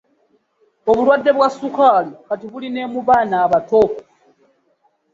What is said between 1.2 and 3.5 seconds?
bwa sukaali kati buli ne mu baana